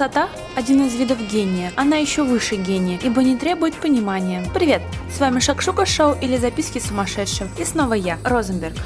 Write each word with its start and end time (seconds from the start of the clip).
Красота– 0.00 0.30
один 0.56 0.86
из 0.86 0.94
видов 0.94 1.18
гения. 1.30 1.74
Она 1.76 1.98
еще 1.98 2.22
выше 2.22 2.56
гения, 2.56 2.98
ибо 3.02 3.22
не 3.22 3.36
требует 3.36 3.74
понимания. 3.74 4.42
Привет! 4.54 4.80
С 5.14 5.20
вами 5.20 5.40
Шакшука 5.40 5.84
Шоу 5.84 6.16
или 6.22 6.38
Записки 6.38 6.78
сумасшедшего. 6.78 7.50
И 7.58 7.66
снова 7.66 7.92
я, 7.92 8.16
Розенберг. 8.24 8.78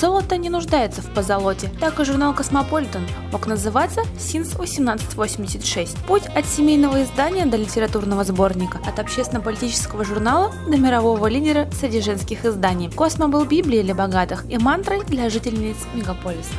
Золото 0.00 0.38
не 0.38 0.48
нуждается 0.48 1.02
в 1.02 1.12
позолоте. 1.12 1.70
Так 1.78 2.00
и 2.00 2.04
журнал 2.04 2.34
«Cosmopolitan» 2.34 3.06
мог 3.32 3.46
называться 3.46 4.00
«Since 4.18 4.54
1886». 4.54 6.06
Путь 6.06 6.24
от 6.34 6.46
семейного 6.46 7.02
издания 7.02 7.44
до 7.44 7.58
литературного 7.58 8.24
сборника, 8.24 8.78
от 8.86 8.98
общественно-политического 8.98 10.02
журнала 10.04 10.54
до 10.66 10.78
мирового 10.78 11.26
лидера 11.26 11.68
среди 11.78 12.00
женских 12.00 12.46
изданий. 12.46 12.90
«Cosmo» 12.90 13.28
был 13.28 13.44
Библией 13.44 13.82
для 13.82 13.94
богатых 13.94 14.50
и 14.50 14.56
мантрой 14.56 15.04
для 15.04 15.28
жительниц 15.28 15.76
мегаполиса. 15.92 16.54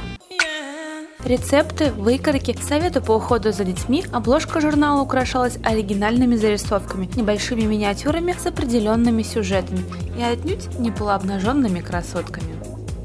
Рецепты, 1.25 1.91
выкройки, 1.91 2.55
советы 2.61 3.01
по 3.01 3.13
уходу 3.13 3.51
за 3.51 3.63
детьми, 3.63 4.05
обложка 4.11 4.61
журнала 4.61 5.01
украшалась 5.01 5.57
оригинальными 5.63 6.35
зарисовками, 6.35 7.09
небольшими 7.15 7.61
миниатюрами 7.61 8.35
с 8.37 8.45
определенными 8.45 9.23
сюжетами 9.23 9.83
и 10.15 10.21
отнюдь 10.21 10.77
не 10.77 10.91
полуобнаженными 10.91 11.79
красотками. 11.79 12.60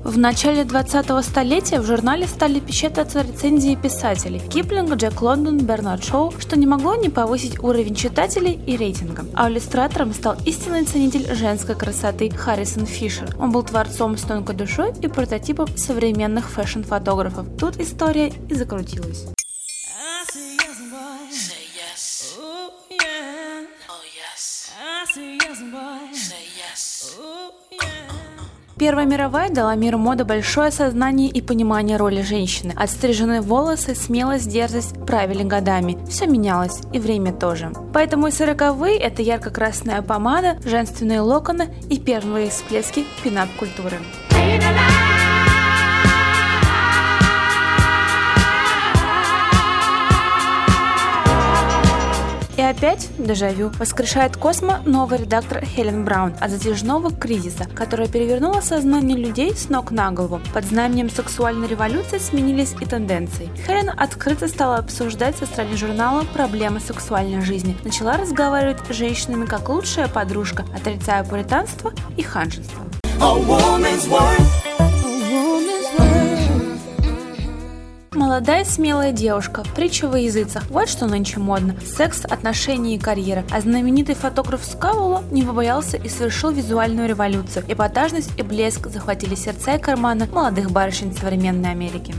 В 0.06 0.18
начале 0.18 0.62
20-го 0.62 1.20
столетия 1.20 1.80
в 1.80 1.84
журнале 1.84 2.28
стали 2.28 2.60
печататься 2.60 3.22
рецензии 3.22 3.74
писателей 3.74 4.38
Киплинг, 4.38 4.94
Джек 4.94 5.20
Лондон, 5.20 5.58
Бернард 5.58 6.04
Шоу, 6.04 6.32
что 6.38 6.56
не 6.56 6.64
могло 6.64 6.94
не 6.94 7.08
повысить 7.08 7.58
уровень 7.58 7.96
читателей 7.96 8.52
и 8.68 8.76
рейтинга. 8.76 9.26
А 9.34 9.50
иллюстратором 9.50 10.14
стал 10.14 10.36
истинный 10.46 10.84
ценитель 10.84 11.34
женской 11.34 11.74
красоты 11.74 12.30
Харрисон 12.30 12.86
Фишер. 12.86 13.34
Он 13.36 13.50
был 13.50 13.64
творцом 13.64 14.16
с 14.16 14.22
тонкой 14.22 14.54
душой 14.54 14.92
и 15.02 15.08
прототипом 15.08 15.66
современных 15.76 16.50
фэшн-фотографов. 16.50 17.48
Тут 17.58 17.80
история 17.80 18.32
и 18.48 18.54
закрутилась. 18.54 19.26
Первая 28.78 29.06
мировая 29.06 29.48
дала 29.48 29.74
миру 29.74 29.96
моды 29.96 30.26
большое 30.26 30.68
осознание 30.68 31.30
и 31.30 31.40
понимание 31.40 31.96
роли 31.96 32.20
женщины. 32.20 32.74
Отстриженные 32.76 33.40
волосы, 33.40 33.94
смелость, 33.94 34.50
дерзость 34.50 35.02
правили 35.06 35.42
годами. 35.42 35.96
Все 36.06 36.26
менялось, 36.26 36.80
и 36.92 36.98
время 36.98 37.32
тоже. 37.32 37.72
Поэтому 37.94 38.26
и 38.26 38.30
сороковые– 38.30 38.98
это 38.98 39.22
ярко-красная 39.22 40.02
помада, 40.02 40.58
женственные 40.62 41.20
локоны 41.20 41.74
и 41.88 41.98
первые 41.98 42.50
всплески 42.50 43.06
пинап-культуры. 43.24 43.96
И 44.32 44.55
опять 52.76 53.08
дежавю. 53.18 53.70
Воскрешает 53.78 54.36
Космо 54.36 54.80
новый 54.84 55.18
редактор 55.18 55.64
Хелен 55.64 56.04
Браун 56.04 56.34
от 56.40 56.50
затяжного 56.50 57.10
кризиса, 57.10 57.66
которая 57.74 58.08
перевернула 58.08 58.60
сознание 58.60 59.16
людей 59.16 59.54
с 59.54 59.68
ног 59.68 59.90
на 59.90 60.10
голову. 60.10 60.40
Под 60.52 60.64
знаменем 60.64 61.08
сексуальной 61.08 61.68
революции 61.68 62.18
сменились 62.18 62.74
и 62.80 62.84
тенденции. 62.84 63.48
Хелен 63.66 63.90
открыто 63.96 64.48
стала 64.48 64.76
обсуждать 64.76 65.36
со 65.36 65.46
стороны 65.46 65.76
журнала 65.76 66.24
проблемы 66.34 66.80
сексуальной 66.80 67.42
жизни. 67.42 67.76
Начала 67.84 68.16
разговаривать 68.16 68.78
с 68.88 68.92
женщинами 68.92 69.46
как 69.46 69.68
лучшая 69.68 70.08
подружка, 70.08 70.64
отрицая 70.74 71.24
пуританство 71.24 71.92
и 72.16 72.22
ханжество. 72.22 72.84
Молодая 78.26 78.64
смелая 78.64 79.12
девушка, 79.12 79.62
притча 79.76 80.08
во 80.08 80.18
языцах, 80.18 80.64
вот 80.68 80.88
что 80.88 81.06
нынче 81.06 81.38
модно. 81.38 81.76
Секс, 81.80 82.24
отношения 82.24 82.96
и 82.96 82.98
карьера. 82.98 83.44
А 83.52 83.60
знаменитый 83.60 84.16
фотограф 84.16 84.64
Скаволо 84.64 85.22
не 85.30 85.44
побоялся 85.44 85.96
и 85.96 86.08
совершил 86.08 86.50
визуальную 86.50 87.08
революцию. 87.08 87.64
Эпатажность 87.68 88.36
и 88.36 88.42
блеск 88.42 88.88
захватили 88.88 89.36
сердца 89.36 89.76
и 89.76 89.80
карманы 89.80 90.26
молодых 90.26 90.72
барышень 90.72 91.16
современной 91.16 91.70
Америки. 91.70 92.16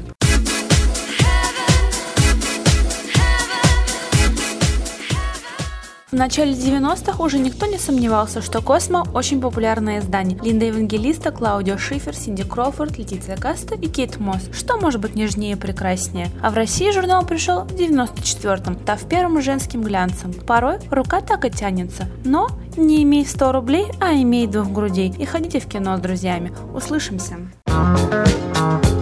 Начале 6.17 6.53
90-х 6.53 7.23
уже 7.23 7.39
никто 7.39 7.65
не 7.65 7.77
сомневался, 7.77 8.41
что 8.41 8.61
«Космо»– 8.61 9.05
очень 9.13 9.39
популярное 9.39 9.99
издание. 9.99 10.39
Линда 10.41 10.65
Евангелиста, 10.65 11.31
Клаудио 11.31 11.77
Шифер, 11.77 12.15
Синди 12.15 12.43
Кроуфорд, 12.43 12.97
Летиция 12.97 13.37
Каста 13.37 13.75
и 13.75 13.87
Кейт 13.87 14.19
Мосс. 14.19 14.49
Что 14.51 14.77
может 14.77 14.99
быть 14.99 15.15
нежнее 15.15 15.53
и 15.53 15.55
прекраснее? 15.55 16.29
А 16.41 16.49
в 16.49 16.55
России 16.55 16.91
журнал 16.91 17.25
пришел 17.25 17.61
в 17.61 17.73
94-м, 17.73 18.79
став 18.83 19.07
первым 19.07 19.41
женским 19.41 19.81
глянцем. 19.81 20.33
Порой 20.33 20.79
рука 20.89 21.21
так 21.21 21.45
и 21.45 21.51
тянется. 21.51 22.07
Но 22.25 22.49
не 22.75 23.03
имей 23.03 23.25
100 23.25 23.51
рублей, 23.51 23.85
а 23.99 24.13
имей 24.13 24.47
двух 24.47 24.71
грудей. 24.71 25.13
И 25.17 25.25
ходите 25.25 25.59
в 25.59 25.67
кино 25.67 25.97
с 25.97 25.99
друзьями. 25.99 26.51
Услышимся. 26.73 27.37
thank 27.67 28.85
you 28.85 28.96